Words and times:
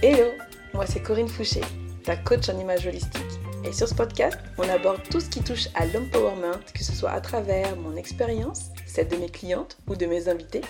Hello, 0.00 0.30
moi 0.74 0.86
c'est 0.86 1.02
Corinne 1.02 1.26
Fouché, 1.26 1.60
ta 2.04 2.16
coach 2.16 2.48
en 2.48 2.56
image 2.56 2.86
holistique. 2.86 3.20
Et 3.64 3.72
sur 3.72 3.88
ce 3.88 3.94
podcast, 3.96 4.38
on 4.56 4.68
aborde 4.68 5.02
tout 5.10 5.18
ce 5.18 5.28
qui 5.28 5.42
touche 5.42 5.66
à 5.74 5.86
l'empowerment, 5.86 6.60
que 6.72 6.84
ce 6.84 6.92
soit 6.92 7.10
à 7.10 7.20
travers 7.20 7.74
mon 7.74 7.96
expérience, 7.96 8.66
celle 8.86 9.08
de 9.08 9.16
mes 9.16 9.28
clientes 9.28 9.76
ou 9.88 9.96
de 9.96 10.06
mes 10.06 10.28
invités. 10.28 10.60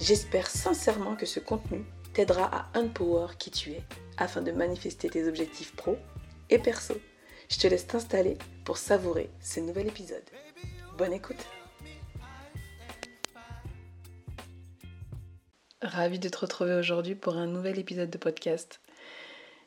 J'espère 0.00 0.48
sincèrement 0.48 1.14
que 1.14 1.24
ce 1.24 1.38
contenu 1.38 1.84
t'aidera 2.14 2.50
à 2.52 2.80
empower 2.80 3.36
qui 3.38 3.52
tu 3.52 3.70
es 3.70 3.82
afin 4.16 4.42
de 4.42 4.50
manifester 4.50 5.08
tes 5.08 5.28
objectifs 5.28 5.76
pro 5.76 5.96
et 6.50 6.58
perso. 6.58 6.94
Je 7.48 7.58
te 7.58 7.68
laisse 7.68 7.86
t'installer 7.86 8.36
pour 8.64 8.76
savourer 8.76 9.30
ce 9.40 9.60
nouvel 9.60 9.86
épisode. 9.86 10.24
Bonne 10.98 11.12
écoute 11.12 11.46
Ravie 15.84 16.18
de 16.18 16.30
te 16.30 16.38
retrouver 16.38 16.74
aujourd'hui 16.74 17.14
pour 17.14 17.36
un 17.36 17.46
nouvel 17.46 17.78
épisode 17.78 18.08
de 18.08 18.16
podcast. 18.16 18.80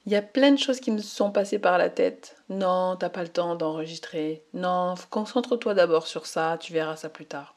Il 0.08 0.12
y 0.12 0.16
a 0.16 0.24
plein 0.24 0.52
de 0.52 0.58
choses 0.58 0.80
qui 0.80 0.90
me 0.90 0.98
sont 0.98 1.30
passées 1.30 1.60
par 1.60 1.78
la 1.78 1.92
tête. 1.92 2.38
Non, 2.50 2.96
t'as 2.96 3.10
pas 3.10 3.22
le 3.22 3.30
temps 3.30 3.56
d'enregistrer. 3.56 4.44
Non, 4.56 4.96
concentre-toi 5.12 5.76
d'abord 5.76 6.08
sur 6.08 6.26
ça, 6.26 6.58
tu 6.60 6.74
verras 6.74 6.96
ça 6.96 7.10
plus 7.10 7.28
tard. 7.28 7.56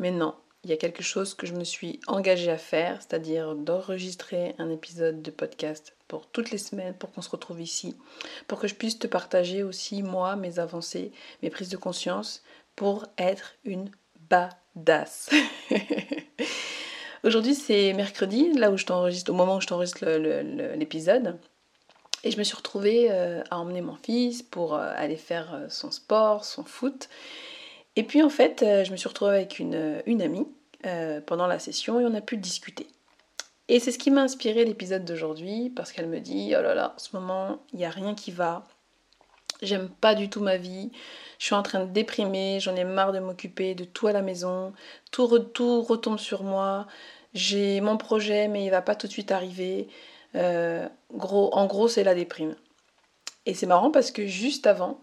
Mais 0.00 0.10
non, 0.10 0.34
il 0.64 0.70
y 0.70 0.72
a 0.72 0.76
quelque 0.76 1.04
chose 1.04 1.34
que 1.34 1.46
je 1.46 1.54
me 1.54 1.62
suis 1.62 2.00
engagée 2.08 2.50
à 2.50 2.58
faire, 2.58 2.96
c'est-à-dire 3.00 3.54
d'enregistrer 3.54 4.56
un 4.58 4.70
épisode 4.70 5.22
de 5.22 5.30
podcast 5.30 5.94
pour 6.08 6.26
toutes 6.26 6.50
les 6.50 6.58
semaines, 6.58 6.94
pour 6.94 7.12
qu'on 7.12 7.22
se 7.22 7.30
retrouve 7.30 7.60
ici, 7.60 7.96
pour 8.48 8.58
que 8.58 8.66
je 8.66 8.74
puisse 8.74 8.98
te 8.98 9.06
partager 9.06 9.62
aussi, 9.62 10.02
moi, 10.02 10.34
mes 10.34 10.58
avancées, 10.58 11.12
mes 11.44 11.50
prises 11.50 11.68
de 11.68 11.76
conscience, 11.76 12.42
pour 12.74 13.06
être 13.18 13.54
une 13.64 13.88
badass. 14.28 15.30
Aujourd'hui, 17.22 17.54
c'est 17.54 17.92
mercredi, 17.92 18.52
là 18.54 18.70
où 18.70 18.76
je 18.76 18.86
t'enregistre, 18.86 19.30
au 19.30 19.34
moment 19.34 19.56
où 19.56 19.60
je 19.60 19.66
t'enregistre 19.66 20.06
l'épisode. 20.76 21.36
Et 22.24 22.30
je 22.30 22.38
me 22.38 22.42
suis 22.42 22.56
retrouvée 22.56 23.08
euh, 23.10 23.42
à 23.50 23.58
emmener 23.58 23.80
mon 23.80 23.96
fils 23.96 24.42
pour 24.42 24.74
euh, 24.74 24.92
aller 24.96 25.16
faire 25.16 25.54
euh, 25.54 25.66
son 25.68 25.90
sport, 25.90 26.44
son 26.44 26.64
foot. 26.64 27.08
Et 27.96 28.04
puis 28.04 28.22
en 28.22 28.28
fait, 28.30 28.60
je 28.60 28.90
me 28.92 28.96
suis 28.96 29.08
retrouvée 29.08 29.34
avec 29.34 29.58
une, 29.58 29.74
amie 30.22 30.46
pendant 31.26 31.46
la 31.46 31.58
session 31.58 31.98
et 32.00 32.06
on 32.06 32.14
a 32.14 32.20
pu 32.20 32.36
discuter. 32.36 32.86
Et 33.68 33.80
c'est 33.80 33.90
ce 33.90 33.98
qui 33.98 34.10
m'a 34.10 34.22
inspiré 34.22 34.64
l'épisode 34.64 35.04
d'aujourd'hui 35.04 35.70
parce 35.74 35.92
qu'elle 35.92 36.08
me 36.08 36.20
dit 36.20 36.54
Oh 36.56 36.62
là 36.62 36.74
là, 36.74 36.94
en 36.94 36.98
ce 36.98 37.16
moment, 37.16 37.58
il 37.72 37.78
n'y 37.78 37.84
a 37.84 37.90
rien 37.90 38.14
qui 38.14 38.30
va. 38.30 38.64
J'aime 39.60 39.88
pas 39.88 40.14
du 40.14 40.30
tout 40.30 40.40
ma 40.40 40.56
vie. 40.56 40.90
Je 41.38 41.46
suis 41.46 41.54
en 41.54 41.62
train 41.62 41.84
de 41.84 41.90
déprimer. 41.90 42.60
J'en 42.60 42.76
ai 42.76 42.84
marre 42.84 43.12
de 43.12 43.18
m'occuper 43.18 43.74
de 43.74 43.84
tout 43.84 44.06
à 44.06 44.12
la 44.12 44.22
maison. 44.22 44.72
Tout 45.10 45.26
retombe 45.26 46.18
sur 46.18 46.44
moi. 46.44 46.86
J'ai 47.34 47.80
mon 47.80 47.96
projet, 47.96 48.48
mais 48.48 48.64
il 48.64 48.70
va 48.70 48.82
pas 48.82 48.94
tout 48.94 49.06
de 49.06 49.12
suite 49.12 49.32
arriver. 49.32 49.88
Euh, 50.34 50.88
gros, 51.12 51.54
en 51.54 51.66
gros, 51.66 51.88
c'est 51.88 52.04
la 52.04 52.14
déprime. 52.14 52.56
Et 53.46 53.54
c'est 53.54 53.66
marrant 53.66 53.90
parce 53.90 54.10
que 54.10 54.26
juste 54.26 54.66
avant, 54.66 55.00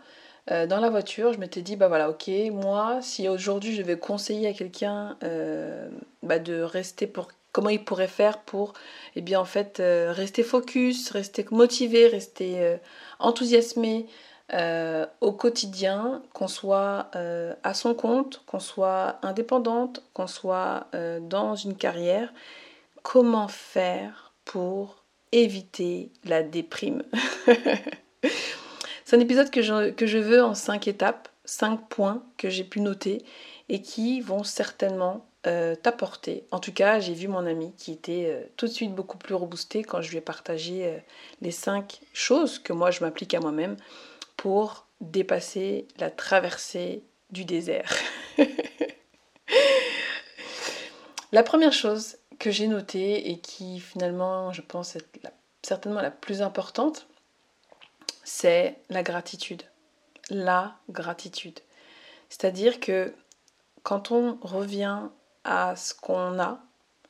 euh, 0.51 0.67
dans 0.67 0.79
la 0.79 0.89
voiture, 0.89 1.33
je 1.33 1.39
m'étais 1.39 1.61
dit, 1.61 1.75
bah 1.75 1.87
voilà, 1.87 2.09
ok, 2.09 2.29
moi, 2.51 2.99
si 3.01 3.27
aujourd'hui 3.27 3.75
je 3.75 3.81
vais 3.81 3.97
conseiller 3.97 4.47
à 4.47 4.53
quelqu'un 4.53 5.17
euh, 5.23 5.89
bah 6.23 6.39
de 6.39 6.61
rester 6.61 7.07
pour 7.07 7.29
comment 7.51 7.69
il 7.69 7.83
pourrait 7.83 8.07
faire 8.07 8.39
pour, 8.39 8.73
eh 9.15 9.21
bien 9.21 9.39
en 9.39 9.45
fait, 9.45 9.81
rester 9.81 10.43
focus, 10.43 11.09
rester 11.09 11.45
motivé, 11.49 12.07
rester 12.07 12.77
enthousiasmé 13.17 14.05
au 14.53 15.31
quotidien, 15.33 16.21
qu'on 16.33 16.47
soit 16.47 17.09
à 17.63 17.73
son 17.73 17.93
compte, 17.93 18.41
qu'on 18.45 18.59
soit 18.59 19.19
indépendante, 19.21 20.03
qu'on 20.13 20.27
soit 20.27 20.87
dans 21.21 21.55
une 21.55 21.75
carrière, 21.75 22.33
comment 23.03 23.47
faire 23.47 24.33
pour 24.45 25.03
éviter 25.31 26.11
la 26.23 26.43
déprime? 26.43 27.03
C'est 29.07 29.15
un 29.15 29.21
épisode 29.21 29.49
que 29.51 29.61
je, 29.61 29.91
que 29.91 30.05
je 30.05 30.17
veux 30.17 30.43
en 30.43 30.53
cinq 30.53 30.87
étapes, 30.89 31.29
cinq 31.45 31.87
points 31.87 32.23
que 32.37 32.49
j'ai 32.49 32.65
pu 32.65 32.81
noter 32.81 33.23
et 33.69 33.81
qui 33.81 34.19
vont 34.19 34.43
certainement 34.43 35.25
euh, 35.45 35.75
t'apporter. 35.75 36.43
En 36.51 36.59
tout 36.59 36.73
cas, 36.73 36.99
j'ai 36.99 37.13
vu 37.13 37.29
mon 37.29 37.45
ami 37.45 37.71
qui 37.77 37.93
était 37.93 38.25
euh, 38.27 38.43
tout 38.57 38.65
de 38.67 38.71
suite 38.71 38.93
beaucoup 38.93 39.17
plus 39.17 39.33
reboosté 39.33 39.81
quand 39.83 40.01
je 40.01 40.09
lui 40.09 40.17
ai 40.17 40.21
partagé 40.21 40.85
euh, 40.85 40.97
les 41.41 41.51
cinq 41.51 42.01
choses 42.11 42.59
que 42.59 42.73
moi 42.73 42.91
je 42.91 42.99
m'applique 43.01 43.33
à 43.33 43.39
moi-même 43.39 43.77
pour 44.37 44.87
dépasser 45.01 45.87
la 45.97 46.09
traversée 46.09 47.03
du 47.31 47.43
désert. 47.45 47.93
la 51.31 51.43
première 51.43 51.73
chose, 51.73 52.17
que 52.39 52.51
j'ai 52.51 52.67
notée 52.67 53.31
et 53.31 53.39
qui 53.39 53.79
finalement, 53.79 54.53
je 54.53 54.61
pense, 54.61 54.95
être 54.95 55.09
certainement 55.61 56.01
la 56.01 56.11
plus 56.11 56.41
importante, 56.41 57.07
c'est 58.23 58.77
la 58.89 59.03
gratitude. 59.03 59.63
La 60.29 60.75
gratitude. 60.89 61.59
C'est-à-dire 62.29 62.79
que 62.79 63.13
quand 63.83 64.11
on 64.11 64.37
revient 64.41 65.03
à 65.43 65.75
ce 65.75 65.93
qu'on 65.93 66.39
a, 66.39 66.59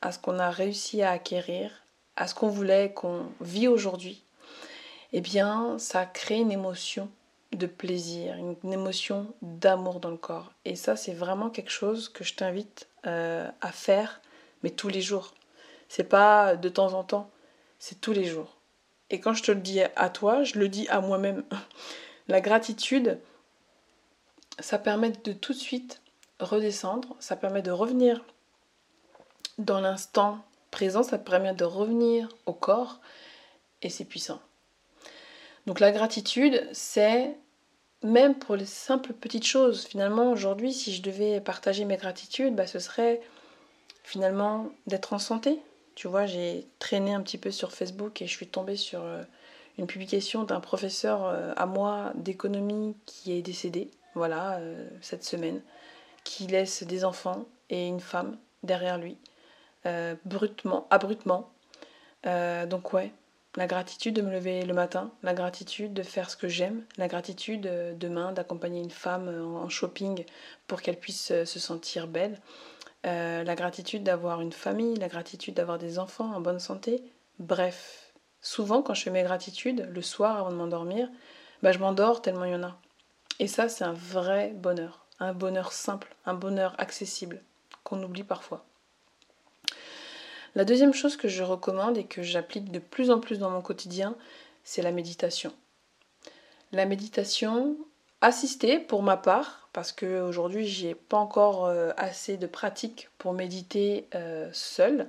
à 0.00 0.12
ce 0.12 0.18
qu'on 0.18 0.38
a 0.38 0.50
réussi 0.50 1.02
à 1.02 1.10
acquérir, 1.10 1.70
à 2.16 2.28
ce 2.28 2.34
qu'on 2.34 2.48
voulait, 2.48 2.92
qu'on 2.92 3.26
vit 3.40 3.68
aujourd'hui, 3.68 4.22
eh 5.12 5.20
bien, 5.20 5.78
ça 5.78 6.06
crée 6.06 6.36
une 6.36 6.52
émotion 6.52 7.10
de 7.52 7.66
plaisir, 7.66 8.36
une 8.36 8.72
émotion 8.72 9.34
d'amour 9.42 10.00
dans 10.00 10.10
le 10.10 10.16
corps. 10.16 10.52
Et 10.64 10.76
ça, 10.76 10.96
c'est 10.96 11.14
vraiment 11.14 11.50
quelque 11.50 11.70
chose 11.70 12.08
que 12.08 12.24
je 12.24 12.34
t'invite 12.34 12.88
euh, 13.06 13.48
à 13.60 13.72
faire 13.72 14.20
mais 14.62 14.70
tous 14.70 14.88
les 14.88 15.00
jours. 15.00 15.34
C'est 15.88 16.04
pas 16.04 16.56
de 16.56 16.68
temps 16.68 16.94
en 16.94 17.04
temps, 17.04 17.30
c'est 17.78 18.00
tous 18.00 18.12
les 18.12 18.24
jours. 18.24 18.56
Et 19.10 19.20
quand 19.20 19.32
je 19.32 19.42
te 19.42 19.52
le 19.52 19.60
dis 19.60 19.80
à 19.80 20.10
toi, 20.10 20.42
je 20.44 20.58
le 20.58 20.68
dis 20.68 20.86
à 20.88 21.00
moi-même. 21.00 21.44
La 22.28 22.40
gratitude, 22.40 23.18
ça 24.58 24.78
permet 24.78 25.10
de 25.10 25.32
tout 25.32 25.52
de 25.52 25.58
suite 25.58 26.02
redescendre, 26.40 27.16
ça 27.20 27.36
permet 27.36 27.62
de 27.62 27.70
revenir 27.70 28.22
dans 29.56 29.80
l'instant 29.80 30.44
présent, 30.70 31.02
ça 31.02 31.18
permet 31.18 31.54
de 31.54 31.64
revenir 31.64 32.28
au 32.46 32.52
corps 32.52 33.00
et 33.82 33.88
c'est 33.88 34.04
puissant. 34.04 34.40
Donc 35.68 35.80
la 35.80 35.92
gratitude, 35.92 36.66
c'est 36.72 37.36
même 38.02 38.34
pour 38.34 38.56
les 38.56 38.64
simples 38.64 39.12
petites 39.12 39.44
choses. 39.44 39.84
Finalement, 39.84 40.32
aujourd'hui, 40.32 40.72
si 40.72 40.94
je 40.94 41.02
devais 41.02 41.42
partager 41.42 41.84
mes 41.84 41.98
gratitudes, 41.98 42.54
bah, 42.54 42.66
ce 42.66 42.78
serait 42.78 43.20
finalement 44.02 44.70
d'être 44.86 45.12
en 45.12 45.18
santé. 45.18 45.60
Tu 45.94 46.08
vois, 46.08 46.24
j'ai 46.24 46.66
traîné 46.78 47.12
un 47.12 47.20
petit 47.20 47.36
peu 47.36 47.50
sur 47.50 47.72
Facebook 47.72 48.22
et 48.22 48.26
je 48.26 48.32
suis 48.32 48.46
tombée 48.46 48.76
sur 48.76 49.02
euh, 49.02 49.22
une 49.76 49.86
publication 49.86 50.44
d'un 50.44 50.60
professeur 50.60 51.26
euh, 51.26 51.52
à 51.54 51.66
moi 51.66 52.12
d'économie 52.14 52.96
qui 53.04 53.32
est 53.32 53.42
décédé, 53.42 53.90
voilà, 54.14 54.60
euh, 54.60 54.88
cette 55.02 55.22
semaine, 55.22 55.60
qui 56.24 56.46
laisse 56.46 56.82
des 56.82 57.04
enfants 57.04 57.44
et 57.68 57.86
une 57.86 58.00
femme 58.00 58.38
derrière 58.62 58.96
lui, 58.96 59.18
brutement, 60.24 60.86
abruptement. 60.88 61.50
donc 62.24 62.94
ouais, 62.94 63.12
la 63.58 63.66
gratitude 63.66 64.14
de 64.14 64.22
me 64.22 64.30
lever 64.30 64.64
le 64.64 64.72
matin, 64.72 65.10
la 65.24 65.34
gratitude 65.34 65.92
de 65.92 66.04
faire 66.04 66.30
ce 66.30 66.36
que 66.36 66.46
j'aime, 66.46 66.84
la 66.96 67.08
gratitude 67.08 67.62
demain 67.98 68.30
d'accompagner 68.30 68.80
une 68.80 68.92
femme 68.92 69.28
en 69.28 69.68
shopping 69.68 70.24
pour 70.68 70.80
qu'elle 70.80 70.96
puisse 70.96 71.32
se 71.44 71.58
sentir 71.58 72.06
belle. 72.06 72.40
Euh, 73.04 73.42
la 73.42 73.54
gratitude 73.56 74.04
d'avoir 74.04 74.40
une 74.42 74.52
famille, 74.52 74.94
la 74.94 75.08
gratitude 75.08 75.54
d'avoir 75.54 75.78
des 75.78 75.98
enfants 75.98 76.32
en 76.32 76.40
bonne 76.40 76.60
santé. 76.60 77.02
Bref, 77.40 78.12
souvent 78.42 78.80
quand 78.80 78.94
je 78.94 79.02
fais 79.02 79.10
mes 79.10 79.24
gratitudes, 79.24 79.88
le 79.90 80.02
soir 80.02 80.36
avant 80.36 80.50
de 80.50 80.56
m'endormir, 80.56 81.08
bah, 81.64 81.72
je 81.72 81.80
m'endors 81.80 82.22
tellement 82.22 82.44
il 82.44 82.52
y 82.52 82.54
en 82.54 82.62
a. 82.62 82.78
Et 83.40 83.48
ça, 83.48 83.68
c'est 83.68 83.82
un 83.82 83.92
vrai 83.92 84.52
bonheur, 84.54 85.04
un 85.18 85.32
bonheur 85.32 85.72
simple, 85.72 86.14
un 86.26 86.34
bonheur 86.34 86.76
accessible, 86.78 87.42
qu'on 87.82 88.00
oublie 88.04 88.22
parfois. 88.22 88.67
La 90.58 90.64
deuxième 90.64 90.92
chose 90.92 91.16
que 91.16 91.28
je 91.28 91.44
recommande 91.44 91.98
et 91.98 92.02
que 92.02 92.20
j'applique 92.20 92.72
de 92.72 92.80
plus 92.80 93.12
en 93.12 93.20
plus 93.20 93.38
dans 93.38 93.48
mon 93.48 93.60
quotidien, 93.60 94.16
c'est 94.64 94.82
la 94.82 94.90
méditation. 94.90 95.52
La 96.72 96.84
méditation 96.84 97.76
assistée 98.22 98.80
pour 98.80 99.04
ma 99.04 99.16
part, 99.16 99.68
parce 99.72 99.92
qu'aujourd'hui 99.92 100.66
j'ai 100.66 100.96
pas 100.96 101.16
encore 101.16 101.66
euh, 101.66 101.92
assez 101.96 102.36
de 102.36 102.48
pratique 102.48 103.08
pour 103.18 103.34
méditer 103.34 104.08
euh, 104.16 104.50
seule. 104.52 105.08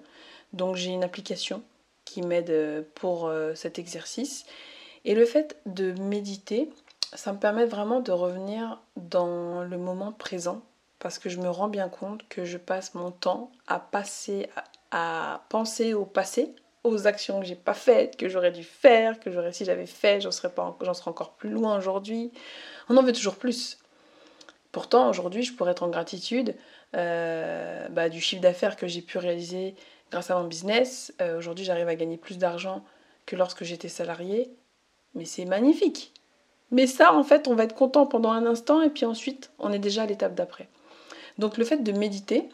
Donc 0.53 0.75
j'ai 0.75 0.91
une 0.91 1.03
application 1.03 1.63
qui 2.05 2.21
m'aide 2.21 2.51
euh, 2.51 2.83
pour 2.93 3.31
cet 3.55 3.79
exercice. 3.79 4.45
Et 5.03 5.15
le 5.15 5.25
fait 5.25 5.57
de 5.65 5.93
méditer, 5.93 6.69
ça 7.15 7.33
me 7.33 7.39
permet 7.39 7.65
vraiment 7.65 8.01
de 8.01 8.11
revenir 8.11 8.79
dans 8.97 9.63
le 9.63 9.77
moment 9.79 10.11
présent 10.11 10.61
parce 10.99 11.17
que 11.17 11.29
je 11.29 11.39
me 11.39 11.49
rends 11.49 11.69
bien 11.69 11.89
compte 11.89 12.27
que 12.27 12.45
je 12.45 12.59
passe 12.59 12.93
mon 12.93 13.09
temps 13.09 13.49
à 13.65 13.79
passer 13.79 14.47
à, 14.91 15.45
penser 15.49 15.93
au 15.93 16.05
passé, 16.05 16.53
aux 16.83 17.07
actions 17.07 17.39
que 17.39 17.45
j'ai 17.45 17.55
pas 17.55 17.73
faites, 17.73 18.17
que 18.17 18.29
j'aurais 18.29 18.51
dû 18.51 18.63
faire, 18.63 19.19
que 19.19 19.31
j'aurais 19.31 19.51
si 19.51 19.65
j'avais 19.65 19.85
fait, 19.85 20.21
j'en 20.21 20.31
serais 20.31 20.49
serais 20.49 21.09
encore 21.09 21.33
plus 21.33 21.49
loin 21.49 21.77
aujourd'hui. 21.77 22.31
On 22.89 22.97
en 22.97 23.03
veut 23.03 23.13
toujours 23.13 23.35
plus. 23.35 23.77
Pourtant, 24.71 25.09
aujourd'hui, 25.09 25.43
je 25.43 25.53
pourrais 25.53 25.71
être 25.71 25.83
en 25.83 25.89
gratitude 25.89 26.55
euh, 26.95 27.87
bah, 27.89 28.09
du 28.09 28.21
chiffre 28.21 28.41
d'affaires 28.41 28.75
que 28.75 28.87
j'ai 28.87 29.01
pu 29.01 29.17
réaliser 29.17 29.75
grâce 30.11 30.31
à 30.31 30.37
mon 30.37 30.47
business. 30.47 31.13
Euh, 31.21 31.37
aujourd'hui, 31.37 31.65
j'arrive 31.65 31.87
à 31.87 31.95
gagner 31.95 32.17
plus 32.17 32.37
d'argent 32.37 32.83
que 33.25 33.35
lorsque 33.35 33.63
j'étais 33.63 33.89
salariée, 33.89 34.49
mais 35.15 35.25
c'est 35.25 35.45
magnifique. 35.45 36.13
Mais 36.71 36.87
ça, 36.87 37.13
en 37.13 37.23
fait, 37.23 37.47
on 37.47 37.55
va 37.55 37.63
être 37.63 37.75
content 37.75 38.05
pendant 38.05 38.31
un 38.31 38.45
instant 38.45 38.81
et 38.81 38.89
puis 38.89 39.05
ensuite, 39.05 39.51
on 39.59 39.71
est 39.71 39.79
déjà 39.79 40.03
à 40.03 40.05
l'étape 40.05 40.35
d'après. 40.35 40.67
Donc 41.39 41.57
le 41.57 41.65
fait 41.65 41.77
de 41.77 41.91
méditer, 41.91 42.49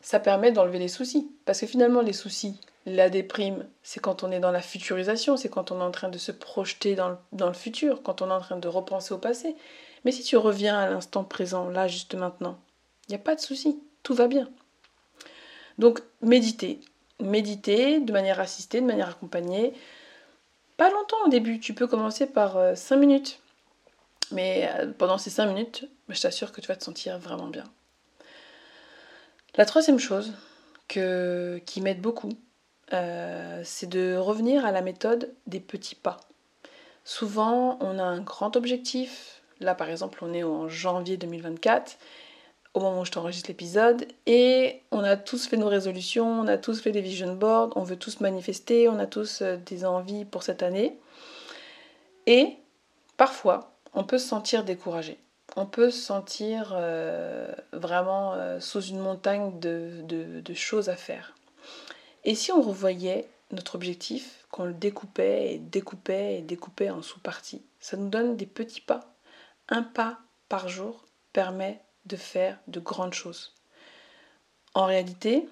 ça 0.00 0.20
permet 0.20 0.52
d'enlever 0.52 0.78
les 0.78 0.88
soucis. 0.88 1.30
Parce 1.44 1.60
que 1.60 1.66
finalement, 1.66 2.00
les 2.00 2.12
soucis, 2.12 2.58
la 2.86 3.10
déprime, 3.10 3.66
c'est 3.82 4.00
quand 4.00 4.22
on 4.22 4.32
est 4.32 4.40
dans 4.40 4.50
la 4.50 4.62
futurisation, 4.62 5.36
c'est 5.36 5.48
quand 5.48 5.70
on 5.70 5.80
est 5.80 5.84
en 5.84 5.90
train 5.90 6.08
de 6.08 6.18
se 6.18 6.32
projeter 6.32 6.94
dans 6.94 7.18
le, 7.32 7.52
futur, 7.52 8.02
quand 8.02 8.22
on 8.22 8.30
est 8.30 8.34
en 8.34 8.40
train 8.40 8.56
de 8.56 8.68
repenser 8.68 9.12
au 9.12 9.18
passé. 9.18 9.54
Mais 10.04 10.12
si 10.12 10.22
tu 10.22 10.36
reviens 10.36 10.78
à 10.78 10.88
l'instant 10.88 11.24
présent, 11.24 11.68
là, 11.68 11.88
juste 11.88 12.14
maintenant, 12.14 12.58
il 13.08 13.12
n'y 13.12 13.16
a 13.16 13.18
pas 13.18 13.34
de 13.34 13.40
souci, 13.40 13.78
tout 14.02 14.14
va 14.14 14.28
bien. 14.28 14.48
Donc 15.78 16.02
méditer, 16.22 16.80
méditer 17.20 18.00
de 18.00 18.12
manière 18.12 18.40
assistée, 18.40 18.80
de 18.80 18.86
manière 18.86 19.10
accompagnée. 19.10 19.74
Pas 20.76 20.90
longtemps 20.90 21.26
au 21.26 21.28
début, 21.28 21.60
tu 21.60 21.74
peux 21.74 21.86
commencer 21.86 22.26
par 22.26 22.76
5 22.76 22.94
euh, 22.94 22.98
minutes. 22.98 23.40
Mais 24.32 24.70
euh, 24.78 24.90
pendant 24.96 25.18
ces 25.18 25.28
5 25.28 25.46
minutes, 25.46 25.86
je 26.08 26.20
t'assure 26.20 26.52
que 26.52 26.60
tu 26.60 26.68
vas 26.68 26.76
te 26.76 26.84
sentir 26.84 27.18
vraiment 27.18 27.48
bien. 27.48 27.64
La 29.56 29.64
troisième 29.64 29.98
chose 29.98 30.32
qui 30.86 31.80
m'aide 31.80 32.00
beaucoup, 32.00 32.30
euh, 32.92 33.60
c'est 33.64 33.88
de 33.88 34.16
revenir 34.16 34.64
à 34.64 34.72
la 34.72 34.82
méthode 34.82 35.32
des 35.46 35.60
petits 35.60 35.94
pas. 35.94 36.18
Souvent, 37.04 37.78
on 37.80 37.98
a 37.98 38.02
un 38.02 38.20
grand 38.20 38.56
objectif. 38.56 39.42
Là, 39.60 39.74
par 39.74 39.88
exemple, 39.88 40.18
on 40.22 40.32
est 40.32 40.42
en 40.42 40.68
janvier 40.68 41.16
2024, 41.16 41.98
au 42.74 42.80
moment 42.80 43.00
où 43.00 43.04
je 43.04 43.10
t'enregistre 43.10 43.48
l'épisode, 43.48 44.06
et 44.26 44.82
on 44.90 45.00
a 45.00 45.16
tous 45.16 45.46
fait 45.46 45.56
nos 45.56 45.68
résolutions, 45.68 46.28
on 46.28 46.46
a 46.46 46.56
tous 46.56 46.80
fait 46.80 46.92
des 46.92 47.00
vision 47.00 47.34
boards, 47.34 47.72
on 47.76 47.82
veut 47.82 47.96
tous 47.96 48.20
manifester, 48.20 48.88
on 48.88 48.98
a 48.98 49.06
tous 49.06 49.42
euh, 49.42 49.56
des 49.56 49.84
envies 49.84 50.24
pour 50.24 50.42
cette 50.42 50.62
année. 50.62 50.98
Et 52.26 52.56
parfois, 53.16 53.72
on 53.94 54.04
peut 54.04 54.18
se 54.18 54.28
sentir 54.28 54.64
découragé. 54.64 55.18
On 55.56 55.66
peut 55.66 55.90
se 55.90 56.00
sentir 56.00 56.72
euh, 56.74 57.52
vraiment 57.72 58.60
sous 58.60 58.82
une 58.82 59.00
montagne 59.00 59.58
de 59.60 60.54
choses 60.54 60.88
à 60.88 60.96
faire. 60.96 61.34
Et 62.24 62.34
si 62.34 62.52
on 62.52 62.60
revoyait 62.60 63.28
notre 63.50 63.74
objectif, 63.74 64.46
qu'on 64.50 64.64
le 64.64 64.74
découpait 64.74 65.54
et 65.54 65.58
découpait 65.58 66.38
et 66.38 66.42
découpait 66.42 66.90
en 66.90 67.02
sous-parties, 67.02 67.62
ça 67.78 67.96
nous 67.96 68.08
donne 68.08 68.36
des 68.36 68.46
petits 68.46 68.80
pas. 68.80 69.14
Un 69.68 69.82
pas 69.82 70.18
par 70.48 70.68
jour 70.68 71.04
permet 71.32 71.80
de 72.06 72.16
faire 72.16 72.58
de 72.66 72.80
grandes 72.80 73.14
choses. 73.14 73.54
En 74.74 74.86
réalité, 74.86 75.48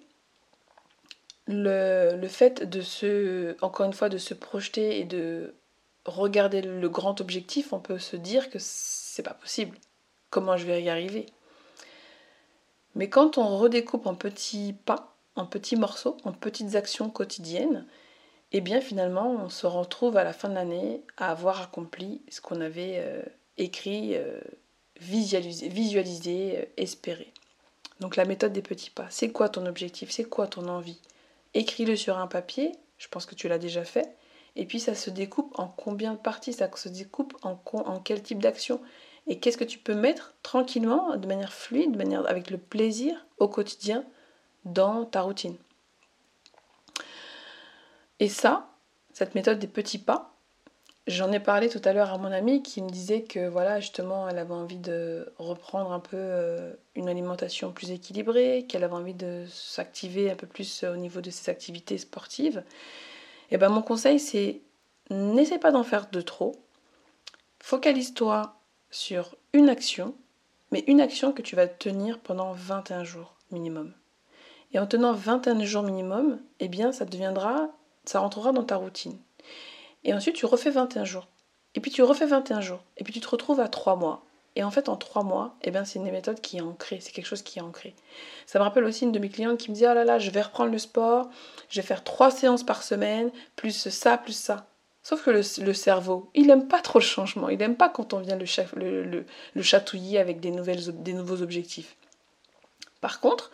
le, 1.47 2.27
fait 2.29 2.69
de 2.69 2.83
se, 2.83 3.57
encore 3.63 3.87
une 3.87 3.93
fois, 3.93 4.09
de 4.09 4.19
se 4.19 4.35
projeter 4.35 5.01
et 5.01 5.05
de 5.05 5.55
regarder 6.05 6.63
le 6.63 6.89
grand 6.89 7.21
objectif, 7.21 7.73
on 7.73 7.81
peut 7.81 7.99
se 7.99 8.17
dire 8.17 8.51
que 8.51 8.59
c'est 8.61 9.23
pas 9.23 9.35
possible. 9.35 9.77
Comment 10.31 10.57
je 10.57 10.67
vais 10.67 10.83
y 10.83 10.91
arriver. 10.91 11.27
Mais 12.95 13.09
quand 13.09 13.39
on 13.39 13.57
redécoupe 13.57 14.07
en 14.07 14.15
petits 14.15 14.75
pas, 14.85 15.17
en 15.37 15.47
petits 15.47 15.77
morceaux, 15.77 16.17
en 16.25 16.33
petites 16.33 16.75
actions 16.75 17.11
quotidiennes, 17.11 17.87
eh 18.53 18.61
bien 18.61 18.81
finalement 18.81 19.31
on 19.31 19.49
se 19.49 19.67
retrouve 19.67 20.17
à 20.17 20.25
la 20.25 20.33
fin 20.33 20.49
de 20.49 20.55
l'année 20.55 21.03
à 21.17 21.31
avoir 21.31 21.63
accompli 21.63 22.23
ce 22.29 22.41
qu'on 22.41 22.61
avait 22.61 22.97
euh, 22.99 23.23
écrit, 23.57 24.17
euh, 24.17 24.41
visualisé, 25.01 25.69
visualisé 25.69 26.59
euh, 26.59 26.65
espéré. 26.77 27.33
Donc 28.01 28.17
la 28.17 28.25
méthode 28.25 28.53
des 28.53 28.63
petits 28.63 28.91
pas, 28.91 29.07
c'est 29.11 29.31
quoi 29.31 29.49
ton 29.49 29.67
objectif, 29.67 30.11
c'est 30.11 30.25
quoi 30.25 30.47
ton 30.47 30.69
envie? 30.69 31.01
Écris-le 31.55 31.97
sur 31.97 32.19
un 32.19 32.27
papier, 32.27 32.73
je 32.99 33.09
pense 33.09 33.27
que 33.27 33.35
tu 33.35 33.49
l'as 33.49 33.59
déjà 33.59 33.85
fait, 33.85 34.17
et 34.57 34.67
puis 34.67 34.81
ça 34.81 34.95
se 34.95 35.11
découpe 35.11 35.55
en 35.59 35.69
combien 35.69 36.13
de 36.15 36.19
parties, 36.19 36.53
ça 36.53 36.71
se 36.75 36.89
découpe 36.89 37.37
en, 37.43 37.61
en 37.73 38.01
quel 38.01 38.23
type 38.23 38.41
d'action, 38.41 38.81
et 39.29 39.39
qu'est-ce 39.39 39.59
que 39.59 39.65
tu 39.65 39.79
peux 39.79 39.95
mettre 39.95 40.35
tranquillement, 40.43 41.17
de 41.17 41.27
manière 41.27 41.53
fluide, 41.53 42.01
avec 42.27 42.51
le 42.51 42.59
plaisir 42.59 43.27
au 43.39 43.47
quotidien 43.49 44.05
dans 44.65 45.05
ta 45.05 45.21
routine? 45.21 45.57
Et 48.21 48.29
ça, 48.29 48.69
cette 49.13 49.35
méthode 49.35 49.59
des 49.59 49.69
petits 49.69 49.99
pas, 49.99 50.35
j'en 51.07 51.31
ai 51.31 51.41
parlé 51.41 51.69
tout 51.69 51.81
à 51.85 51.93
l'heure 51.93 52.13
à 52.13 52.19
mon 52.19 52.33
amie 52.33 52.63
qui 52.63 52.83
me 52.83 52.89
disait 52.89 53.23
que 53.23 53.49
voilà, 53.49 53.81
justement, 53.81 54.29
elle 54.29 54.39
avait 54.39 54.55
envie 54.55 54.79
de 54.79 55.33
reprendre 55.39 55.93
un 55.93 56.01
peu 56.01 56.17
euh, 56.17 56.73
une 56.95 57.09
alimentation 57.09 57.71
plus 57.71 57.91
équilibrée, 57.91 58.67
qu'elle 58.69 58.83
avait 58.83 58.95
envie 58.95 59.15
de 59.15 59.45
s'activer 59.49 60.31
un 60.31 60.37
peu 60.37 60.47
plus 60.47 60.85
au 60.85 60.97
niveau 60.97 61.21
de 61.21 61.31
ses 61.31 61.51
activités 61.51 61.99
sportives. 61.99 62.65
Et 63.51 63.57
ben 63.57 63.69
mon 63.69 63.83
conseil 63.83 64.19
c'est 64.19 64.61
n'essaie 65.11 65.59
pas 65.59 65.71
d'en 65.71 65.85
faire 65.85 66.11
de 66.11 66.21
trop. 66.21 66.57
Focalise-toi 67.61 68.58
sur 68.91 69.37
une 69.53 69.69
action, 69.69 70.15
mais 70.71 70.85
une 70.87 71.01
action 71.01 71.33
que 71.33 71.43
tu 71.43 71.57
vas 71.57 71.67
tenir 71.67 72.19
pendant 72.19 72.53
21 72.53 73.05
jours 73.05 73.35
minimum. 73.51 73.95
Et 74.73 74.79
en 74.79 74.87
tenant 74.87 75.13
21 75.13 75.65
jours 75.65 75.83
minimum, 75.83 76.41
eh 76.61 76.69
bien 76.69 76.93
ça 76.93 77.05
deviendra, 77.05 77.71
ça 78.05 78.21
rentrera 78.21 78.53
dans 78.53 78.65
ta 78.65 78.77
routine. 78.77 79.19
Et 80.05 80.15
ensuite 80.15 80.37
tu 80.37 80.47
refais 80.47 80.71
21 80.71 81.05
jours. 81.05 81.29
Et 81.75 81.81
puis 81.81 81.91
tu 81.91 82.03
refais 82.03 82.27
21 82.27 82.61
jours. 82.61 82.83
Et 82.97 83.05
puis 83.05 83.13
tu 83.13 83.21
te 83.21 83.29
retrouves 83.29 83.61
à 83.61 83.69
3 83.69 83.97
mois. 83.97 84.25
Et 84.57 84.65
en 84.65 84.73
fait, 84.73 84.89
en 84.89 84.97
3 84.97 85.23
mois, 85.23 85.55
eh 85.63 85.71
bien, 85.71 85.85
c'est 85.85 86.01
une 86.01 86.11
méthode 86.11 86.41
qui 86.41 86.57
est 86.57 86.61
ancrée, 86.61 86.99
c'est 87.01 87.13
quelque 87.13 87.27
chose 87.27 87.43
qui 87.43 87.61
est 87.61 87.63
ancré. 87.63 87.95
Ça 88.45 88.59
me 88.59 88.65
rappelle 88.65 88.83
aussi 88.83 89.05
une 89.05 89.13
de 89.13 89.21
mes 89.21 89.29
clientes 89.29 89.57
qui 89.57 89.71
me 89.71 89.77
dit 89.77 89.85
Oh 89.87 89.95
là 89.95 90.05
là, 90.05 90.19
je 90.19 90.31
vais 90.31 90.43
reprendre 90.43 90.73
le 90.73 90.79
sport, 90.79 91.31
je 91.69 91.81
vais 91.81 91.87
faire 91.87 92.03
3 92.03 92.33
séances 92.33 92.65
par 92.65 92.83
semaine, 92.83 93.31
plus 93.55 93.89
ça, 93.89 94.19
plus 94.19 94.33
ça. 94.33 94.67
Sauf 95.09 95.25
que 95.25 95.31
le, 95.31 95.73
cerveau, 95.73 96.29
il 96.35 96.49
n'aime 96.49 96.69
pas 96.69 96.83
trop 96.83 96.99
le 96.99 97.05
changement, 97.05 97.49
il 97.49 97.57
n'aime 97.57 97.77
pas 97.77 97.89
quand 97.89 98.13
on 98.13 98.21
vient 98.21 98.37
le, 98.37 99.05
le, 99.05 99.25
le 99.55 99.63
chatouiller 99.63 100.19
avec 100.19 100.39
des, 100.39 100.51
nouveaux 100.51 101.41
objectifs. 101.41 101.97
Par 103.01 103.19
contre, 103.21 103.51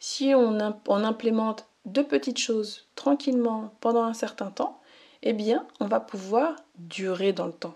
si 0.00 0.34
on, 0.34 0.58
implémente 0.86 1.66
deux 1.86 2.06
petites 2.06 2.36
choses 2.36 2.88
tranquillement 2.94 3.72
pendant 3.80 4.02
un 4.02 4.12
certain 4.12 4.50
temps, 4.50 4.82
eh 5.22 5.32
bien, 5.32 5.66
on 5.80 5.86
va 5.86 6.00
pouvoir 6.00 6.56
durer 6.76 7.32
dans 7.32 7.46
le 7.46 7.54
temps. 7.54 7.74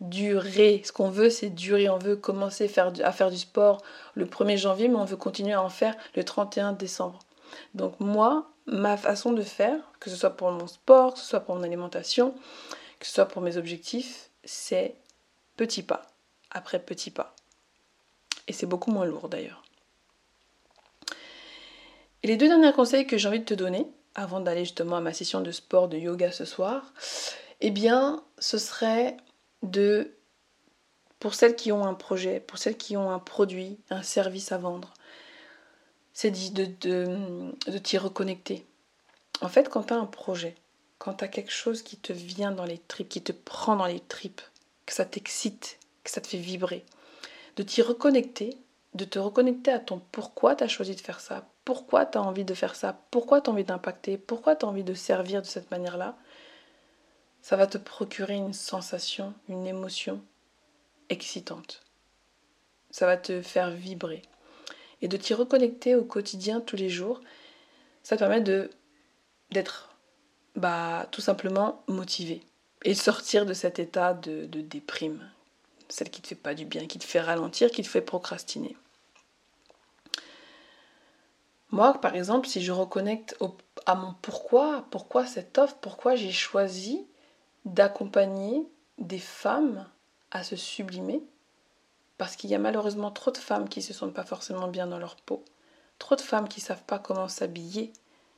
Durer. 0.00 0.82
Ce 0.84 0.90
qu'on 0.90 1.10
veut, 1.10 1.30
c'est 1.30 1.50
durer. 1.50 1.88
On 1.88 1.98
veut 1.98 2.16
commencer 2.16 2.68
à 3.04 3.12
faire 3.12 3.30
du 3.30 3.38
sport 3.38 3.82
le 4.14 4.26
1er 4.26 4.56
janvier, 4.56 4.88
mais 4.88 4.96
on 4.96 5.04
veut 5.04 5.16
continuer 5.16 5.52
à 5.52 5.62
en 5.62 5.68
faire 5.68 5.94
le 6.16 6.24
31 6.24 6.72
décembre. 6.72 7.20
Donc 7.74 8.00
moi, 8.00 8.50
ma 8.66 8.96
façon 8.96 9.32
de 9.32 9.42
faire, 9.42 9.78
que 10.00 10.10
ce 10.10 10.16
soit 10.16 10.36
pour 10.36 10.50
mon 10.50 10.66
sport, 10.66 11.14
que 11.14 11.20
ce 11.20 11.26
soit 11.26 11.40
pour 11.40 11.54
mon 11.54 11.62
alimentation, 11.62 12.34
que 12.98 13.06
ce 13.06 13.12
soit 13.12 13.26
pour 13.26 13.42
mes 13.42 13.56
objectifs, 13.56 14.30
c'est 14.44 14.96
petit 15.56 15.82
pas 15.82 16.02
après 16.54 16.78
petit 16.78 17.10
pas. 17.10 17.34
Et 18.48 18.52
c'est 18.52 18.66
beaucoup 18.66 18.90
moins 18.90 19.04
lourd 19.04 19.28
d'ailleurs. 19.28 19.62
Et 22.22 22.28
les 22.28 22.36
deux 22.36 22.48
derniers 22.48 22.72
conseils 22.72 23.06
que 23.06 23.18
j'ai 23.18 23.28
envie 23.28 23.40
de 23.40 23.44
te 23.44 23.54
donner, 23.54 23.86
avant 24.14 24.40
d'aller 24.40 24.64
justement 24.64 24.96
à 24.96 25.00
ma 25.00 25.12
session 25.12 25.42
de 25.42 25.50
sport, 25.50 25.88
de 25.88 25.98
yoga 25.98 26.32
ce 26.32 26.46
soir, 26.46 26.94
eh 27.60 27.70
bien, 27.70 28.22
ce 28.38 28.56
serait 28.56 29.16
de, 29.62 30.14
pour 31.18 31.34
celles 31.34 31.56
qui 31.56 31.72
ont 31.72 31.84
un 31.84 31.94
projet, 31.94 32.40
pour 32.40 32.56
celles 32.56 32.76
qui 32.76 32.96
ont 32.96 33.10
un 33.10 33.18
produit, 33.18 33.78
un 33.90 34.02
service 34.02 34.52
à 34.52 34.58
vendre, 34.58 34.94
c'est 36.14 36.30
de, 36.30 36.64
de, 36.80 37.52
de 37.70 37.78
t'y 37.78 37.98
reconnecter. 37.98 38.64
En 39.42 39.48
fait, 39.48 39.68
quand 39.68 39.84
tu 39.84 39.92
as 39.92 39.98
un 39.98 40.06
projet, 40.06 40.54
quand 40.98 41.14
tu 41.14 41.24
as 41.24 41.28
quelque 41.28 41.52
chose 41.52 41.82
qui 41.82 41.98
te 41.98 42.12
vient 42.12 42.52
dans 42.52 42.64
les 42.64 42.78
tripes, 42.78 43.08
qui 43.08 43.20
te 43.20 43.32
prend 43.32 43.76
dans 43.76 43.86
les 43.86 44.00
tripes, 44.00 44.40
que 44.86 44.94
ça 44.94 45.04
t'excite, 45.04 45.78
que 46.04 46.10
ça 46.10 46.20
te 46.20 46.28
fait 46.28 46.38
vibrer, 46.38 46.84
de 47.56 47.62
t'y 47.62 47.82
reconnecter, 47.82 48.56
de 48.94 49.04
te 49.04 49.18
reconnecter 49.18 49.72
à 49.72 49.80
ton 49.80 50.00
pourquoi 50.12 50.54
tu 50.54 50.64
as 50.64 50.68
choisi 50.68 50.94
de 50.94 51.00
faire 51.00 51.20
ça, 51.20 51.46
pourquoi 51.64 52.06
tu 52.06 52.16
as 52.16 52.22
envie 52.22 52.44
de 52.44 52.54
faire 52.54 52.76
ça, 52.76 52.96
pourquoi 53.10 53.40
tu 53.40 53.50
as 53.50 53.52
envie 53.52 53.64
d'impacter, 53.64 54.16
pourquoi 54.16 54.54
tu 54.54 54.64
as 54.64 54.68
envie 54.68 54.84
de 54.84 54.94
servir 54.94 55.42
de 55.42 55.46
cette 55.46 55.70
manière-là, 55.70 56.16
ça 57.42 57.56
va 57.56 57.66
te 57.66 57.76
procurer 57.76 58.36
une 58.36 58.52
sensation, 58.52 59.34
une 59.48 59.66
émotion 59.66 60.22
excitante. 61.08 61.82
Ça 62.90 63.06
va 63.06 63.16
te 63.16 63.42
faire 63.42 63.70
vibrer. 63.70 64.22
Et 65.04 65.08
de 65.08 65.18
t'y 65.18 65.34
reconnecter 65.34 65.94
au 65.94 66.02
quotidien 66.02 66.62
tous 66.62 66.76
les 66.76 66.88
jours, 66.88 67.20
ça 68.02 68.16
te 68.16 68.20
permet 68.20 68.40
de 68.40 68.70
d'être 69.50 69.94
bah, 70.56 71.06
tout 71.10 71.20
simplement 71.20 71.82
motivé 71.88 72.42
et 72.84 72.94
sortir 72.94 73.44
de 73.44 73.52
cet 73.52 73.78
état 73.78 74.14
de, 74.14 74.46
de 74.46 74.62
déprime, 74.62 75.30
celle 75.90 76.08
qui 76.08 76.22
te 76.22 76.28
fait 76.28 76.34
pas 76.34 76.54
du 76.54 76.64
bien, 76.64 76.86
qui 76.86 76.98
te 76.98 77.04
fait 77.04 77.20
ralentir, 77.20 77.70
qui 77.70 77.82
te 77.82 77.88
fait 77.88 78.00
procrastiner. 78.00 78.78
Moi, 81.70 82.00
par 82.00 82.16
exemple, 82.16 82.48
si 82.48 82.62
je 82.62 82.72
reconnecte 82.72 83.36
à 83.84 83.96
mon 83.96 84.14
pourquoi, 84.22 84.86
pourquoi 84.90 85.26
cette 85.26 85.58
offre, 85.58 85.76
pourquoi 85.82 86.16
j'ai 86.16 86.32
choisi 86.32 87.06
d'accompagner 87.66 88.66
des 88.96 89.18
femmes 89.18 89.86
à 90.30 90.44
se 90.44 90.56
sublimer, 90.56 91.22
parce 92.18 92.36
qu'il 92.36 92.50
y 92.50 92.54
a 92.54 92.58
malheureusement 92.58 93.10
trop 93.10 93.30
de 93.30 93.38
femmes 93.38 93.68
qui 93.68 93.80
ne 93.80 93.84
se 93.84 93.92
sentent 93.92 94.14
pas 94.14 94.24
forcément 94.24 94.68
bien 94.68 94.86
dans 94.86 94.98
leur 94.98 95.16
peau, 95.16 95.44
trop 95.98 96.16
de 96.16 96.20
femmes 96.20 96.48
qui 96.48 96.60
ne 96.60 96.64
savent 96.64 96.84
pas 96.84 96.98
comment 96.98 97.28
s'habiller, 97.28 97.92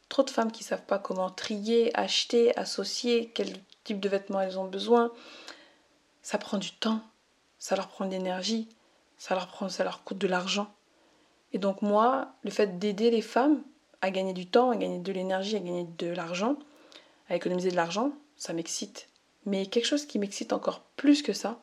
trop 0.09 0.23
de 0.23 0.31
femmes 0.31 0.53
qui 0.53 0.63
ne 0.63 0.69
savent 0.69 0.87
pas 0.87 0.99
comment 0.99 1.31
trier, 1.31 1.97
acheter, 1.99 2.57
associer, 2.57 3.31
quel 3.35 3.53
type 3.85 4.01
de 4.01 4.09
vêtements 4.09 4.41
elles 4.41 4.59
ont 4.59 4.67
besoin. 4.67 5.13
Ça 6.23 6.39
prend 6.39 6.59
du 6.59 6.73
temps, 6.73 7.01
ça 7.59 7.77
leur 7.77 7.89
prend 7.89 8.07
de 8.07 8.11
l'énergie, 8.11 8.69
ça 9.19 9.35
leur, 9.35 9.71
ça 9.71 9.85
leur 9.85 10.05
coûte 10.05 10.19
de 10.19 10.27
l'argent. 10.27 10.73
Et 11.53 11.59
donc 11.59 11.83
moi, 11.83 12.33
le 12.43 12.51
fait 12.51 12.79
d'aider 12.79 13.11
les 13.11 13.23
femmes 13.23 13.63
à 14.03 14.11
gagner 14.11 14.33
du 14.33 14.47
temps, 14.47 14.71
à 14.71 14.77
gagner 14.77 14.99
de 14.99 15.13
l'énergie, 15.13 15.57
à 15.57 15.61
gagner 15.61 15.87
de 15.99 16.09
l'argent, 16.09 16.57
à 17.29 17.37
économiser 17.37 17.71
de 17.71 17.77
l'argent, 17.77 18.13
ça 18.37 18.53
m'excite. 18.53 19.09
Mais 19.47 19.67
quelque 19.67 19.87
chose 19.87 20.07
qui 20.07 20.19
m'excite 20.19 20.53
encore 20.53 20.81
plus 20.97 21.23
que 21.23 21.33
ça, 21.33 21.59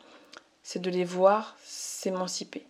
c'est 0.64 0.80
de 0.80 0.90
les 0.90 1.04
voir 1.04 1.56
s'émanciper. 1.62 2.66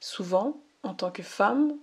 Souvent, 0.00 0.60
en 0.82 0.94
tant 0.94 1.10
que 1.10 1.22
femme, 1.22 1.76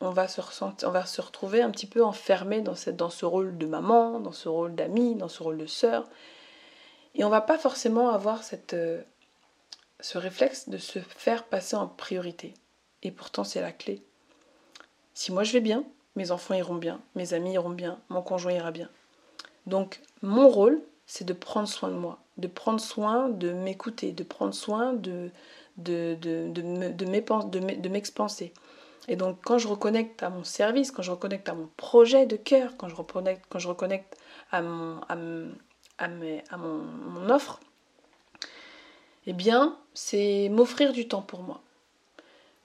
on 0.00 0.10
va 0.10 0.28
se, 0.28 0.40
on 0.84 0.90
va 0.90 1.06
se 1.06 1.20
retrouver 1.20 1.62
un 1.62 1.70
petit 1.70 1.86
peu 1.86 2.04
enfermé 2.04 2.60
dans, 2.60 2.74
cette, 2.74 2.96
dans 2.96 3.08
ce 3.08 3.24
rôle 3.24 3.56
de 3.56 3.66
maman, 3.66 4.20
dans 4.20 4.32
ce 4.32 4.48
rôle 4.48 4.74
d'amie, 4.74 5.14
dans 5.14 5.28
ce 5.28 5.42
rôle 5.42 5.58
de 5.58 5.66
sœur. 5.66 6.08
Et 7.14 7.24
on 7.24 7.28
va 7.30 7.40
pas 7.40 7.58
forcément 7.58 8.10
avoir 8.10 8.42
cette, 8.42 8.74
euh, 8.74 9.02
ce 10.00 10.18
réflexe 10.18 10.68
de 10.68 10.78
se 10.78 10.98
faire 10.98 11.44
passer 11.44 11.76
en 11.76 11.86
priorité. 11.86 12.54
Et 13.02 13.10
pourtant, 13.10 13.44
c'est 13.44 13.60
la 13.60 13.72
clé. 13.72 14.02
Si 15.14 15.32
moi 15.32 15.44
je 15.44 15.52
vais 15.52 15.60
bien, 15.60 15.84
mes 16.16 16.30
enfants 16.30 16.54
iront 16.54 16.74
bien, 16.74 17.00
mes 17.14 17.32
amis 17.34 17.52
iront 17.52 17.70
bien, 17.70 18.00
mon 18.08 18.22
conjoint 18.22 18.52
ira 18.52 18.70
bien. 18.70 18.90
Donc, 19.66 20.00
mon 20.22 20.48
rôle, 20.48 20.82
c'est 21.06 21.24
de 21.24 21.32
prendre 21.32 21.68
soin 21.68 21.90
de 21.90 21.94
moi, 21.94 22.21
de 22.38 22.48
prendre 22.48 22.80
soin 22.80 23.28
de 23.28 23.52
m'écouter, 23.52 24.12
de 24.12 24.22
prendre 24.22 24.54
soin 24.54 24.92
de, 24.92 25.30
de, 25.76 26.16
de, 26.20 26.48
de, 26.48 27.88
m'expanser. 27.88 28.52
Et 29.08 29.16
donc 29.16 29.38
quand 29.44 29.58
je 29.58 29.68
reconnecte 29.68 30.22
à 30.22 30.30
mon 30.30 30.44
service, 30.44 30.90
quand 30.90 31.02
je 31.02 31.10
reconnecte 31.10 31.48
à 31.48 31.54
mon 31.54 31.68
projet 31.76 32.26
de 32.26 32.36
cœur, 32.36 32.76
quand 32.76 32.88
je 32.88 32.94
reconnecte, 32.94 33.44
quand 33.48 33.58
je 33.58 33.68
reconnecte 33.68 34.16
à, 34.50 34.62
mon, 34.62 35.00
à, 35.08 35.16
à 35.98 36.08
mon, 36.56 36.78
mon 36.78 37.30
offre, 37.30 37.60
eh 39.26 39.32
bien 39.32 39.76
c'est 39.94 40.48
m'offrir 40.50 40.92
du 40.92 41.08
temps 41.08 41.22
pour 41.22 41.42
moi. 41.42 41.60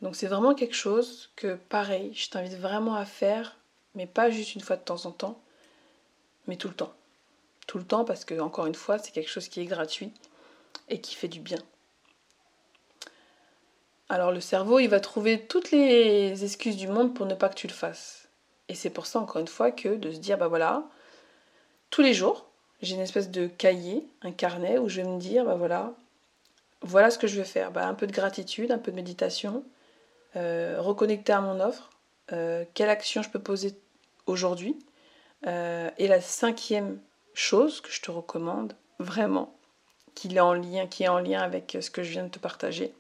Donc 0.02 0.16
c'est 0.16 0.28
vraiment 0.28 0.54
quelque 0.54 0.76
chose 0.76 1.32
que 1.36 1.56
pareil, 1.56 2.14
je 2.14 2.30
t'invite 2.30 2.58
vraiment 2.58 2.96
à 2.96 3.06
faire, 3.06 3.58
mais 3.96 4.06
pas 4.06 4.30
juste 4.30 4.56
une 4.56 4.62
fois 4.62 4.76
de 4.76 4.84
temps 4.84 5.06
en 5.06 5.12
temps, 5.12 5.42
mais 6.48 6.56
tout 6.56 6.68
le 6.68 6.76
temps. 6.76 6.94
Tout 7.68 7.78
le 7.78 7.84
temps 7.84 8.06
parce 8.06 8.26
que 8.26 8.40
encore 8.40 8.66
une 8.66 8.76
fois, 8.76 8.98
c'est 8.98 9.12
quelque 9.12 9.30
chose 9.30 9.50
qui 9.50 9.62
est 9.62 9.66
gratuit 9.66 10.14
et 10.90 11.00
qui 11.00 11.16
fait 11.16 11.28
du 11.28 11.40
bien. 11.40 11.60
Alors 14.10 14.32
le 14.32 14.40
cerveau, 14.40 14.80
il 14.80 14.88
va 14.88 15.02
trouver 15.02 15.46
toutes 15.48 15.72
les 15.72 16.44
excuses 16.44 16.78
du 16.78 16.88
monde 16.88 17.14
pour 17.14 17.26
ne 17.26 17.36
pas 17.36 17.50
que 17.50 17.56
tu 17.56 17.68
le 17.68 17.74
fasses. 17.74 18.30
Et 18.70 18.76
c'est 18.76 18.90
pour 18.90 19.06
ça, 19.06 19.20
encore 19.20 19.42
une 19.42 19.48
fois, 19.48 19.72
que 19.72 19.90
de 19.90 20.12
se 20.12 20.20
dire, 20.20 20.38
bah 20.38 20.48
voilà, 20.48 20.84
tous 21.90 22.02
les 22.02 22.14
jours, 22.14 22.46
j'ai 22.82 22.96
une 22.96 23.02
espèce 23.02 23.30
de 23.30 23.48
cahier, 23.48 24.08
un 24.22 24.32
carnet, 24.32 24.78
où 24.78 24.88
je 24.90 25.02
vais 25.02 25.08
me 25.08 25.20
dire, 25.20 25.46
bah 25.46 25.56
voilà, 25.56 25.94
voilà 26.82 27.12
ce 27.12 27.18
que 27.18 27.28
je 27.28 27.38
vais 27.38 27.46
faire. 27.46 27.72
Bah, 27.72 27.88
un 27.88 27.94
peu 27.94 28.08
de 28.08 28.12
gratitude, 28.12 28.72
un 28.72 28.78
peu 28.78 28.92
de 28.92 28.96
méditation, 28.96 29.64
euh, 30.36 30.78
reconnecter 30.80 31.34
à 31.34 31.42
mon 31.42 31.60
offre, 31.60 31.90
euh, 32.32 32.66
quelle 32.74 32.90
action 32.90 33.22
je 33.22 33.30
peux 33.30 33.40
poser 33.40 33.78
aujourd'hui. 34.26 34.78
Euh, 35.46 35.90
et 35.98 36.08
la 36.08 36.22
cinquième 36.22 37.00
chose 37.38 37.82
que 37.82 37.92
je 37.92 38.02
te 38.02 38.10
recommande, 38.10 38.76
vraiment, 38.98 39.56
qui 40.16 40.36
est 40.36 40.40
en 40.40 40.54
lien, 40.54 40.88
qui 40.88 41.06
avec 41.06 41.78
ce 41.80 41.92
que 41.92 42.02
je 42.02 42.10
viens 42.10 42.24
de 42.24 42.30
te 42.30 42.40
partager, 42.40 42.96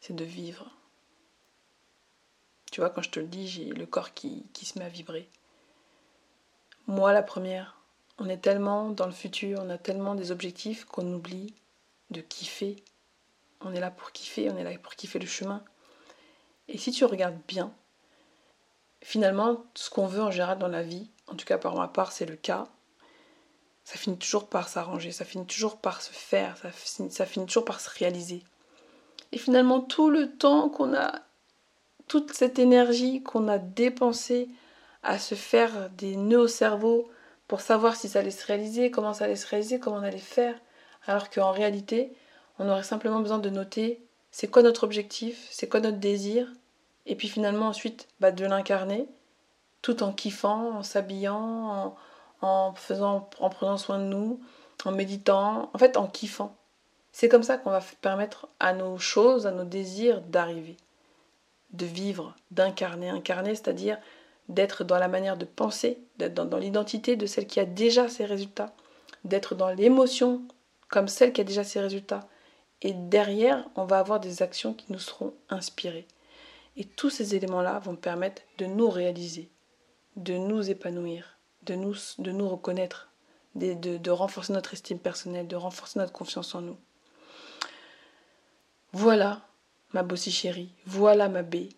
c'est 0.00 0.14
de 0.14 0.24
vivre. 0.24 0.70
Tu 2.70 2.80
vois, 2.80 2.90
quand 2.90 3.02
je 3.02 3.10
te 3.10 3.18
le 3.18 3.26
dis, 3.26 3.48
j'ai 3.48 3.64
le 3.64 3.84
corps 3.84 4.14
qui, 4.14 4.46
se 4.62 4.78
met 4.78 4.84
à 4.84 4.88
vibrer. 4.88 5.28
Moi, 6.86 7.12
la 7.12 7.24
première, 7.24 7.76
on 8.18 8.28
est 8.28 8.38
tellement 8.38 8.90
dans 8.90 9.06
le 9.06 9.12
futur, 9.12 9.58
on 9.60 9.68
a 9.68 9.76
tellement 9.76 10.14
des 10.14 10.30
objectifs 10.30 10.84
qu'on 10.84 11.12
oublie 11.12 11.54
de 12.10 12.20
kiffer. 12.20 12.76
On 13.60 13.74
est 13.74 13.80
là 13.80 13.90
pour 13.90 14.12
kiffer, 14.12 14.50
on 14.50 14.56
est 14.56 14.64
là 14.64 14.78
pour 14.78 14.94
kiffer 14.94 15.18
le 15.18 15.26
chemin. 15.26 15.64
Et 16.68 16.78
si 16.78 16.92
tu 16.92 17.04
regardes 17.04 17.40
bien, 17.48 17.74
finalement, 19.00 19.64
ce 19.74 19.90
qu'on 19.90 20.06
veut 20.06 20.22
en 20.22 20.30
général 20.30 20.58
dans 20.58 20.68
la 20.68 20.84
vie, 20.84 21.10
en 21.32 21.36
tout 21.36 21.46
cas 21.46 21.58
par 21.58 21.74
ma 21.74 21.88
part, 21.88 22.12
c'est 22.12 22.26
le 22.26 22.36
cas, 22.36 22.66
ça 23.84 23.98
finit 23.98 24.18
toujours 24.18 24.48
par 24.48 24.68
s'arranger, 24.68 25.12
ça 25.12 25.24
finit 25.24 25.46
toujours 25.46 25.78
par 25.78 26.02
se 26.02 26.12
faire, 26.12 26.56
ça 27.10 27.26
finit 27.26 27.46
toujours 27.46 27.64
par 27.64 27.80
se 27.80 27.90
réaliser. 27.98 28.44
Et 29.32 29.38
finalement, 29.38 29.80
tout 29.80 30.10
le 30.10 30.30
temps 30.36 30.68
qu'on 30.68 30.94
a, 30.94 31.20
toute 32.06 32.32
cette 32.32 32.58
énergie 32.58 33.22
qu'on 33.22 33.48
a 33.48 33.58
dépensée 33.58 34.48
à 35.02 35.18
se 35.18 35.34
faire 35.34 35.90
des 35.90 36.16
nœuds 36.16 36.40
au 36.40 36.48
cerveau 36.48 37.10
pour 37.48 37.60
savoir 37.60 37.96
si 37.96 38.08
ça 38.08 38.20
allait 38.20 38.30
se 38.30 38.46
réaliser, 38.46 38.90
comment 38.90 39.14
ça 39.14 39.24
allait 39.24 39.36
se 39.36 39.46
réaliser, 39.46 39.80
comment 39.80 39.96
on 39.96 40.02
allait 40.02 40.18
faire, 40.18 40.54
alors 41.06 41.30
qu'en 41.30 41.50
réalité, 41.50 42.12
on 42.58 42.68
aurait 42.68 42.82
simplement 42.82 43.20
besoin 43.20 43.38
de 43.38 43.50
noter 43.50 44.00
c'est 44.30 44.48
quoi 44.48 44.62
notre 44.62 44.84
objectif, 44.84 45.46
c'est 45.50 45.68
quoi 45.68 45.80
notre 45.80 45.98
désir, 45.98 46.50
et 47.04 47.16
puis 47.16 47.28
finalement 47.28 47.68
ensuite 47.68 48.08
bah, 48.20 48.32
de 48.32 48.46
l'incarner, 48.46 49.08
tout 49.82 50.02
en 50.02 50.12
kiffant, 50.12 50.78
en 50.78 50.82
s'habillant, 50.82 51.96
en, 52.40 52.72
faisant, 52.74 53.28
en 53.38 53.50
prenant 53.50 53.76
soin 53.76 53.98
de 53.98 54.04
nous, 54.04 54.40
en 54.84 54.92
méditant, 54.92 55.70
en 55.72 55.78
fait 55.78 55.96
en 55.96 56.06
kiffant. 56.06 56.56
C'est 57.12 57.28
comme 57.28 57.42
ça 57.42 57.58
qu'on 57.58 57.70
va 57.70 57.82
permettre 58.00 58.48
à 58.58 58.72
nos 58.72 58.98
choses, 58.98 59.46
à 59.46 59.50
nos 59.50 59.64
désirs 59.64 60.22
d'arriver, 60.22 60.76
de 61.72 61.84
vivre, 61.84 62.34
d'incarner. 62.50 63.10
Incarner, 63.10 63.54
c'est-à-dire 63.54 63.98
d'être 64.48 64.84
dans 64.84 64.98
la 64.98 65.08
manière 65.08 65.36
de 65.36 65.44
penser, 65.44 65.98
d'être 66.18 66.34
dans, 66.34 66.58
l'identité 66.58 67.16
de 67.16 67.26
celle 67.26 67.46
qui 67.46 67.60
a 67.60 67.64
déjà 67.64 68.08
ses 68.08 68.24
résultats, 68.24 68.72
d'être 69.24 69.54
dans 69.54 69.70
l'émotion 69.70 70.42
comme 70.88 71.08
celle 71.08 71.32
qui 71.32 71.40
a 71.40 71.44
déjà 71.44 71.64
ses 71.64 71.80
résultats. 71.80 72.26
Et 72.82 72.92
derrière, 72.92 73.64
on 73.76 73.84
va 73.84 73.98
avoir 73.98 74.20
des 74.20 74.42
actions 74.42 74.74
qui 74.74 74.86
nous 74.90 74.98
seront 74.98 75.34
inspirées. 75.48 76.06
Et 76.76 76.84
tous 76.84 77.10
ces 77.10 77.34
éléments-là 77.34 77.78
vont 77.78 77.96
permettre 77.96 78.42
de 78.58 78.66
nous 78.66 78.88
réaliser, 78.88 79.48
de 80.16 80.34
nous 80.34 80.70
épanouir, 80.70 81.38
de 81.62 81.74
nous, 81.74 81.94
de 82.18 82.32
nous 82.32 82.48
reconnaître, 82.48 83.10
de, 83.54 83.74
de 83.74 84.10
renforcer 84.10 84.52
notre 84.52 84.74
estime 84.74 84.98
personnelle, 84.98 85.48
de 85.48 85.56
renforcer 85.56 85.98
notre 85.98 86.12
confiance 86.12 86.54
en 86.54 86.62
nous. 86.62 86.76
Voilà 88.92 89.40
ma 89.92 90.02
bossie 90.02 90.32
chérie, 90.32 90.70
voilà 90.86 91.28
ma 91.28 91.42
baie. 91.42 91.68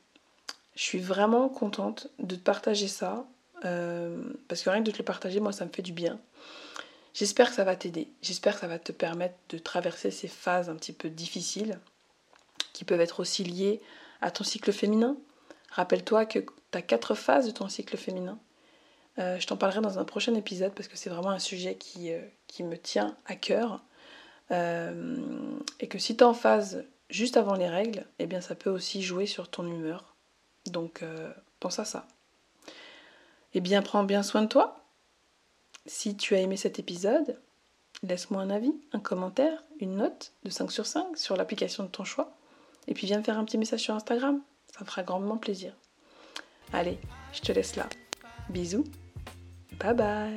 Je 0.74 0.82
suis 0.82 0.98
vraiment 0.98 1.48
contente 1.48 2.08
de 2.18 2.36
partager 2.36 2.88
ça, 2.88 3.26
euh, 3.64 4.22
parce 4.48 4.62
que 4.62 4.70
rien 4.70 4.80
que 4.80 4.86
de 4.86 4.90
te 4.92 4.98
le 4.98 5.04
partager, 5.04 5.40
moi, 5.40 5.52
ça 5.52 5.64
me 5.64 5.70
fait 5.70 5.82
du 5.82 5.92
bien. 5.92 6.18
J'espère 7.12 7.50
que 7.50 7.54
ça 7.54 7.64
va 7.64 7.76
t'aider, 7.76 8.08
j'espère 8.22 8.54
que 8.54 8.60
ça 8.60 8.66
va 8.66 8.78
te 8.78 8.90
permettre 8.90 9.36
de 9.50 9.58
traverser 9.58 10.10
ces 10.10 10.26
phases 10.26 10.68
un 10.68 10.74
petit 10.74 10.92
peu 10.92 11.08
difficiles, 11.08 11.78
qui 12.72 12.84
peuvent 12.84 13.00
être 13.00 13.20
aussi 13.20 13.44
liées 13.44 13.80
à 14.20 14.32
ton 14.32 14.42
cycle 14.42 14.72
féminin. 14.72 15.16
Rappelle-toi 15.70 16.26
que 16.26 16.40
tu 16.80 16.86
quatre 16.86 17.14
phases 17.14 17.46
de 17.46 17.50
ton 17.50 17.68
cycle 17.68 17.96
féminin. 17.96 18.38
Euh, 19.18 19.38
je 19.38 19.46
t'en 19.46 19.56
parlerai 19.56 19.80
dans 19.80 19.98
un 19.98 20.04
prochain 20.04 20.34
épisode 20.34 20.72
parce 20.74 20.88
que 20.88 20.96
c'est 20.96 21.10
vraiment 21.10 21.30
un 21.30 21.38
sujet 21.38 21.76
qui, 21.76 22.12
euh, 22.12 22.20
me 22.60 22.76
tient 22.76 23.16
à 23.26 23.36
cœur. 23.36 23.82
et 24.50 25.88
que 25.88 25.98
si 25.98 26.16
tu 26.16 26.22
es 26.22 26.26
en 26.26 26.34
phase 26.34 26.84
juste 27.10 27.36
avant 27.36 27.54
les 27.54 27.68
règles, 27.68 28.06
eh 28.18 28.26
bien 28.26 28.40
ça 28.40 28.54
peut 28.54 28.70
aussi 28.70 29.02
jouer 29.02 29.26
sur 29.26 29.48
ton 29.48 29.66
humeur. 29.66 30.14
Donc 30.66 31.02
euh, 31.02 31.32
pense 31.60 31.78
à 31.78 31.84
ça. 31.84 32.06
Eh 33.54 33.60
bien 33.60 33.82
prends 33.82 34.04
bien 34.04 34.22
soin 34.22 34.42
de 34.42 34.48
toi. 34.48 34.80
Si 35.86 36.16
tu 36.16 36.34
as 36.34 36.40
aimé 36.40 36.56
cet 36.56 36.78
épisode, 36.78 37.38
laisse-moi 38.02 38.42
un 38.42 38.50
avis, 38.50 38.74
un 38.92 39.00
commentaire, 39.00 39.62
une 39.80 39.96
note 39.96 40.32
de 40.44 40.50
5 40.50 40.70
sur 40.72 40.86
5 40.86 41.16
sur 41.16 41.36
l'application 41.36 41.84
de 41.84 41.88
ton 41.88 42.04
choix. 42.04 42.34
Et 42.86 42.94
puis 42.94 43.06
viens 43.06 43.18
me 43.18 43.24
faire 43.24 43.38
un 43.38 43.44
petit 43.44 43.58
message 43.58 43.80
sur 43.80 43.94
Instagram. 43.94 44.40
Ça 44.72 44.80
me 44.80 44.86
fera 44.86 45.02
grandement 45.02 45.36
plaisir. 45.36 45.74
Allez, 46.74 46.98
je 47.32 47.40
te 47.40 47.52
laisse 47.52 47.76
là. 47.76 47.88
Bisous. 48.50 48.84
Bye 49.78 49.94
bye. 49.94 50.32